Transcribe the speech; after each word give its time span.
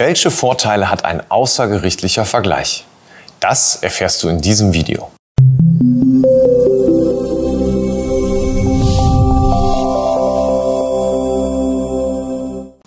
Welche 0.00 0.30
Vorteile 0.30 0.90
hat 0.90 1.04
ein 1.04 1.30
außergerichtlicher 1.30 2.24
Vergleich? 2.24 2.86
Das 3.38 3.76
erfährst 3.82 4.22
du 4.22 4.30
in 4.30 4.40
diesem 4.40 4.72
Video. 4.72 5.10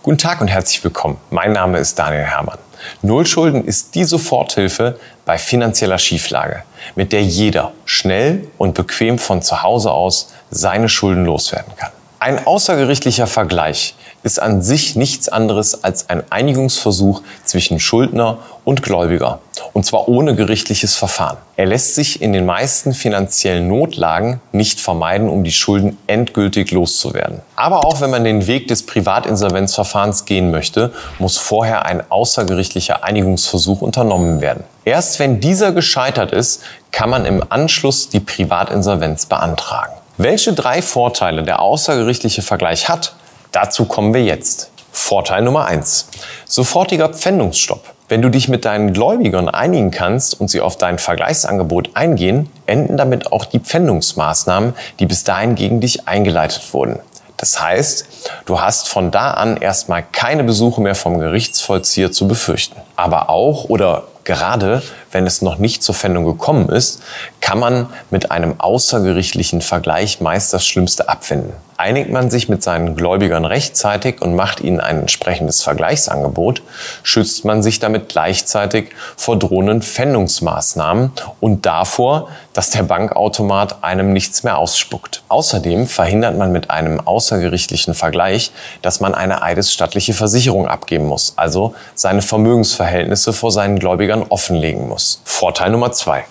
Guten 0.02 0.18
Tag 0.18 0.42
und 0.42 0.48
herzlich 0.48 0.84
willkommen. 0.84 1.18
Mein 1.30 1.52
Name 1.52 1.78
ist 1.78 2.00
Daniel 2.00 2.24
Hermann. 2.24 2.58
Nullschulden 3.04 3.64
ist 3.64 3.94
die 3.94 4.06
Soforthilfe 4.06 5.00
bei 5.24 5.38
finanzieller 5.38 6.00
Schieflage, 6.00 6.64
mit 6.96 7.12
der 7.12 7.22
jeder 7.22 7.74
schnell 7.86 8.48
und 8.58 8.74
bequem 8.74 9.20
von 9.20 9.44
zu 9.44 9.62
Hause 9.62 9.92
aus 9.92 10.34
seine 10.50 10.90
Schulden 10.90 11.26
loswerden 11.26 11.76
kann. 11.76 11.92
Ein 12.24 12.48
außergerichtlicher 12.48 13.28
Vergleich 13.28 13.96
ist 14.24 14.42
an 14.42 14.62
sich 14.62 14.96
nichts 14.96 15.28
anderes 15.28 15.84
als 15.84 16.10
ein 16.10 16.24
Einigungsversuch 16.30 17.22
zwischen 17.44 17.82
Schuldner 17.82 18.38
und 18.64 18.82
Gläubiger, 18.82 19.40
und 19.74 19.86
zwar 19.86 20.08
ohne 20.08 20.34
gerichtliches 20.34 20.96
Verfahren. 20.96 21.36
Er 21.58 21.66
lässt 21.66 21.96
sich 21.96 22.22
in 22.22 22.32
den 22.32 22.46
meisten 22.46 22.94
finanziellen 22.94 23.68
Notlagen 23.68 24.40
nicht 24.54 24.80
vermeiden, 24.80 25.28
um 25.28 25.44
die 25.44 25.52
Schulden 25.52 25.98
endgültig 26.08 26.72
loszuwerden. 26.72 27.42
Aber 27.58 27.86
auch 27.86 28.00
wenn 28.00 28.12
man 28.12 28.24
den 28.24 28.48
Weg 28.48 28.70
des 28.70 28.86
Privatinsolvenzverfahrens 28.86 30.24
gehen 30.24 30.50
möchte, 30.50 30.94
muss 31.20 31.38
vorher 31.38 31.86
ein 31.86 32.10
außergerichtlicher 32.10 33.04
Einigungsversuch 33.04 33.82
unternommen 33.82 34.40
werden. 34.40 34.64
Erst 34.86 35.20
wenn 35.20 35.42
dieser 35.42 35.74
gescheitert 35.74 36.32
ist, 36.32 36.64
kann 36.94 37.10
man 37.10 37.26
im 37.26 37.44
Anschluss 37.50 38.08
die 38.08 38.22
Privatinsolvenz 38.22 39.26
beantragen. 39.26 39.92
Welche 40.18 40.54
drei 40.54 40.84
Vorteile 40.84 41.42
der 41.42 41.60
außergerichtliche 41.60 42.44
Vergleich 42.44 42.88
hat, 42.88 43.16
dazu 43.52 43.86
kommen 43.86 44.14
wir 44.14 44.24
jetzt. 44.24 44.70
Vorteil 44.92 45.42
Nummer 45.42 45.66
eins: 45.66 46.08
Sofortiger 46.46 47.10
Pfändungsstopp. 47.10 47.84
Wenn 48.10 48.22
du 48.22 48.30
dich 48.30 48.48
mit 48.48 48.64
deinen 48.64 48.94
Gläubigern 48.94 49.50
einigen 49.50 49.90
kannst 49.90 50.40
und 50.40 50.52
sie 50.52 50.62
auf 50.62 50.78
dein 50.78 51.00
Vergleichsangebot 51.00 51.96
eingehen, 51.96 52.52
enden 52.68 52.96
damit 52.96 53.32
auch 53.32 53.46
die 53.46 53.60
Pfändungsmaßnahmen, 53.60 54.76
die 55.00 55.08
bis 55.08 55.24
dahin 55.24 55.56
gegen 55.56 55.82
dich 55.82 56.08
eingeleitet 56.08 56.76
wurden. 56.76 57.00
Das 57.38 57.60
heißt, 57.60 58.06
du 58.46 58.62
hast 58.62 58.88
von 58.88 59.10
da 59.10 59.32
an 59.32 59.58
erstmal 59.58 60.04
keine 60.12 60.44
Besuche 60.44 60.80
mehr 60.80 60.94
vom 60.94 61.18
Gerichtsvollzieher 61.18 62.12
zu 62.12 62.28
befürchten. 62.28 62.80
Aber 62.96 63.32
auch 63.32 63.66
oder 63.66 64.04
gerade 64.26 64.84
wenn 65.14 65.28
es 65.28 65.42
noch 65.42 65.58
nicht 65.58 65.84
zur 65.84 65.96
Pfändung 65.96 66.26
gekommen 66.26 66.70
ist, 66.70 67.02
kann 67.42 67.60
man 67.60 67.88
mit 68.10 68.32
einem 68.32 68.60
außergerichtlichen 68.60 69.62
Vergleich 69.62 70.22
meist 70.22 70.54
das 70.54 70.66
Schlimmste 70.66 71.10
abwenden. 71.10 71.54
Einigt 71.76 72.12
man 72.12 72.30
sich 72.30 72.50
mit 72.50 72.62
seinen 72.62 72.96
Gläubigern 72.96 73.46
rechtzeitig 73.46 74.22
und 74.22 74.36
macht 74.36 74.62
ihnen 74.62 74.80
ein 74.80 75.00
entsprechendes 75.00 75.64
Vergleichsangebot, 75.64 76.62
schützt 77.02 77.46
man 77.46 77.64
sich 77.64 77.80
damit 77.80 78.10
gleichzeitig 78.10 78.92
vor 79.18 79.38
drohenden 79.38 79.82
Pfändungsmaßnahmen 79.82 81.12
und 81.40 81.66
davor, 81.66 82.30
dass 82.54 82.70
der 82.70 82.84
Bankautomat 82.84 83.84
einem 83.84 84.14
nichts 84.14 84.44
mehr 84.44 84.60
ausspuckt. 84.60 85.24
Außerdem 85.28 85.88
verhindert 85.88 86.38
man 86.38 86.52
mit 86.52 86.70
einem 86.70 87.00
außergerichtlichen 87.06 87.96
Vergleich, 87.96 88.52
dass 88.82 89.00
man 89.00 89.16
eine 89.16 89.42
eidesstattliche 89.42 90.14
Versicherung 90.14 90.68
abgeben 90.68 91.08
muss, 91.08 91.34
also 91.38 91.74
seine 91.96 92.22
Vermögensverhältnisse 92.22 93.34
vor 93.34 93.52
seinen 93.52 93.80
Gläubigern 93.80 94.24
offenlegen 94.30 94.88
muss. 94.88 95.03
Vorteil 95.24 95.72
Nummer 95.72 95.92
zwei 95.92 96.26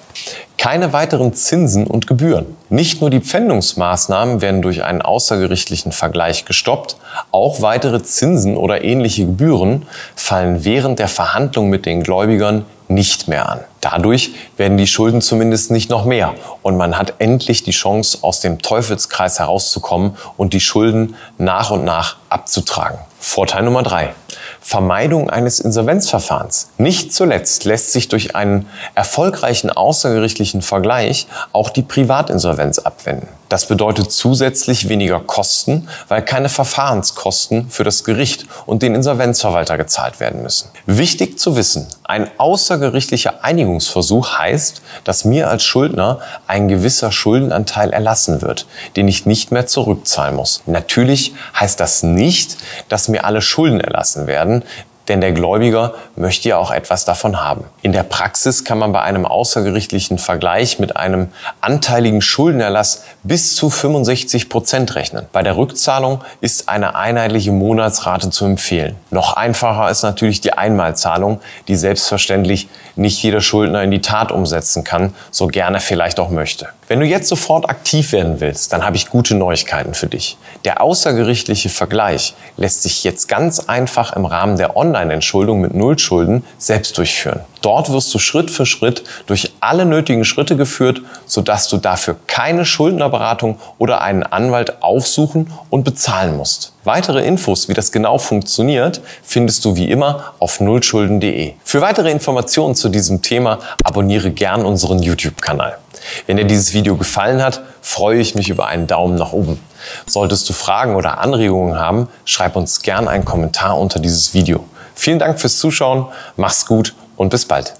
keine 0.63 0.93
weiteren 0.93 1.35
Zinsen 1.35 1.89
und 1.89 2.07
Gebühren. 2.07 2.57
Nicht 2.69 3.01
nur 3.01 3.11
die 3.11 3.19
Pfändungsmaßnahmen 3.19 4.41
werden 4.41 4.63
durch 4.63 4.85
einen 4.85 5.03
außergerichtlichen 5.03 5.91
Vergleich 5.91 6.45
gestoppt, 6.45 6.95
auch 7.33 7.63
weitere 7.63 8.05
Zinsen 8.05 8.57
oder 8.57 8.85
ähnliche 8.85 9.27
Gebühren 9.27 9.87
fallen 10.15 10.65
während 10.65 11.01
der 11.01 11.09
Verhandlung 11.09 11.69
mit 11.69 11.85
den 11.85 12.05
Gläubigern 12.05 12.65
nicht 12.87 13.27
mehr 13.27 13.49
an. 13.49 13.59
Dadurch 13.81 14.35
werden 14.57 14.77
die 14.77 14.87
Schulden 14.87 15.21
zumindest 15.21 15.73
nicht 15.73 15.91
noch 15.91 16.05
mehr 16.05 16.33
und 16.63 16.77
man 16.77 16.97
hat 16.97 17.15
endlich 17.19 17.65
die 17.65 17.73
Chance, 17.73 18.19
aus 18.23 18.39
dem 18.39 18.63
Teufelskreis 18.63 19.41
herauszukommen 19.41 20.17
und 20.37 20.53
die 20.53 20.61
Schulden 20.61 21.17
nach 21.39 21.73
und 21.73 21.85
nach 21.85 22.19
abzutragen. 22.29 23.01
Vorteil 23.19 23.65
Nummer 23.65 23.83
drei. 23.83 24.15
Vermeidung 24.63 25.29
eines 25.29 25.61
Insolvenzverfahrens. 25.61 26.71
Nicht 26.79 27.13
zuletzt 27.13 27.65
lässt 27.65 27.93
sich 27.93 28.09
durch 28.09 28.37
einen 28.37 28.69
erfolgreichen 28.95 29.71
außergerichtlichen 29.71 30.63
Vergleich 30.63 31.27
auch 31.53 31.69
die 31.69 31.83
Privatinsolvenz 31.83 32.79
abwenden. 32.79 33.29
Das 33.53 33.67
bedeutet 33.67 34.11
zusätzlich 34.11 34.89
weniger 34.89 35.21
Kosten, 35.21 35.87
weil 36.09 36.23
keine 36.23 36.49
Verfahrenskosten 36.49 37.69
für 37.69 37.85
das 37.85 38.03
Gericht 38.03 38.47
und 38.65 38.81
den 38.81 38.95
Insolvenzverwalter 38.95 39.77
gezahlt 39.77 40.21
werden 40.21 40.43
müssen. 40.43 40.71
Wichtig 40.87 41.39
zu 41.39 41.55
wissen, 41.55 41.87
ein 42.03 42.31
außergerichtlicher 42.39 43.45
Einigungsversuch 43.45 44.39
heißt, 44.39 44.81
dass 45.05 45.27
mir 45.27 45.51
als 45.51 45.65
Schuldner 45.65 46.21
ein 46.47 46.67
gewisser 46.67 47.13
Schuldenanteil 47.13 47.93
erlassen 47.93 48.41
wird, 48.41 48.65
den 48.97 49.07
ich 49.07 49.27
nicht 49.27 49.53
mehr 49.53 49.67
zurückzahlen 49.67 50.35
muss. 50.35 50.63
Natürlich 50.65 51.35
heißt 51.61 51.79
das 51.79 52.03
nicht, 52.03 52.57
dass 52.89 53.09
mir 53.09 53.27
alle 53.27 53.43
Schulden 53.43 53.81
erlassen 53.81 54.27
werden, 54.27 54.65
denn 55.09 55.21
der 55.21 55.33
Gläubiger 55.33 55.95
möchte 56.17 56.49
ja 56.49 56.59
auch 56.59 56.71
etwas 56.71 57.05
davon 57.05 57.41
haben. 57.41 57.65
In 57.83 57.93
der 57.93 58.03
Praxis 58.03 58.65
kann 58.65 58.79
man 58.79 58.93
bei 58.93 59.03
einem 59.03 59.27
außergerichtlichen 59.27 60.19
Vergleich 60.19 60.79
mit 60.79 60.97
einem 60.97 61.29
anteiligen 61.61 62.21
Schuldenerlass 62.21 63.05
bis 63.23 63.55
zu 63.57 63.71
65 63.71 64.49
Prozent 64.49 64.95
rechnen. 64.95 65.27
Bei 65.33 65.43
der 65.43 65.57
Rückzahlung 65.57 66.23
ist 66.41 66.69
eine 66.69 66.95
einheitliche 66.95 67.53
Monatsrate 67.53 68.31
zu 68.31 68.45
empfehlen. 68.45 68.97
Noch 69.11 69.35
einfacher 69.37 69.91
ist 69.91 70.03
natürlich 70.03 70.41
die 70.41 70.53
Einmalzahlung, 70.53 71.41
die 71.69 71.77
selbstverständlich 71.77 72.69
nicht 72.97 73.23
jeder 73.23 73.41
Schuldner 73.41 73.83
in 73.83 73.91
die 73.91 74.01
Tat 74.01 74.33
umsetzen 74.33 74.85
kann, 74.85 75.15
so 75.31 75.47
gerne 75.47 75.81
vielleicht 75.81 76.21
auch 76.21 76.31
möchte. 76.31 76.69
Wenn 76.89 77.01
du 77.01 77.07
jetzt 77.07 77.29
sofort 77.29 77.71
aktiv 77.71 78.13
werden 78.13 78.41
willst, 78.41 78.73
dann 78.73 78.85
habe 78.85 78.97
ich 78.97 79.09
gute 79.09 79.35
Neuigkeiten 79.35 79.95
für 79.95 80.09
dich. 80.09 80.37
Der 80.67 80.83
außergerichtliche 80.83 81.71
Vergleich 81.71 82.35
lässt 82.59 82.83
sich 82.83 83.03
jetzt 83.03 83.29
ganz 83.29 83.61
einfach 83.61 84.13
im 84.15 84.27
Rahmen 84.27 84.59
der 84.59 84.77
Online 84.77 85.02
Online-Entschuldung 85.03 85.61
mit 85.61 85.75
Nullschulden 85.75 86.45
selbst 86.59 86.97
durchführen. 86.97 87.41
Dort 87.61 87.93
wirst 87.93 88.13
du 88.15 88.19
Schritt 88.19 88.51
für 88.51 88.67
Schritt 88.67 89.05
durch 89.27 89.53
alle 89.61 89.85
nötigen 89.85 90.25
Schritte 90.25 90.57
geführt, 90.57 91.01
sodass 91.27 91.69
du 91.69 91.77
dafür 91.77 92.17
keine 92.27 92.65
Schuldnerberatung 92.65 93.59
oder 93.79 94.01
einen 94.01 94.23
Anwalt 94.23 94.83
aufsuchen 94.83 95.53
und 95.71 95.85
bezahlen 95.85 96.37
musst. 96.37 96.73
Weitere 96.85 97.25
Infos, 97.25 97.69
wie 97.69 97.75
das 97.75 97.93
genau 97.93 98.19
funktioniert, 98.19 99.01
findest 99.23 99.65
du 99.65 99.77
wie 99.77 99.91
immer 99.91 100.35
auf 100.39 100.61
nullschulden.de. 100.61 101.53
Für 101.63 101.81
weitere 101.81 102.11
Informationen 102.11 102.75
zu 102.75 102.89
diesem 102.89 103.23
Thema 103.23 103.59
abonniere 103.85 104.31
gern 104.31 104.65
unseren 104.65 105.01
YouTube-Kanal. 105.01 105.79
Wenn 106.27 106.37
dir 106.37 106.45
dieses 106.45 106.73
Video 106.73 106.97
gefallen 106.97 107.43
hat, 107.43 107.63
freue 107.81 108.19
ich 108.19 108.35
mich 108.35 108.49
über 108.49 108.67
einen 108.67 108.89
Daumen 108.89 109.15
nach 109.15 109.33
oben. 109.33 109.61
Solltest 110.07 110.49
du 110.49 110.53
Fragen 110.53 110.97
oder 110.97 111.19
Anregungen 111.19 111.79
haben, 111.79 112.09
schreib 112.25 112.57
uns 112.57 112.83
gern 112.83 113.07
einen 113.07 113.25
Kommentar 113.25 113.79
unter 113.79 114.01
dieses 114.01 114.35
Video. 114.35 114.65
Vielen 115.03 115.19
Dank 115.19 115.41
fürs 115.41 115.59
Zuschauen, 115.59 116.07
mach's 116.37 116.65
gut 116.65 116.95
und 117.17 117.31
bis 117.31 117.45
bald. 117.45 117.75